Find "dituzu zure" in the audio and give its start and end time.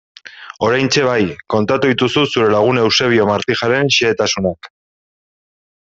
1.91-2.49